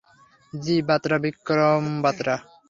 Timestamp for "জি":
0.53-0.75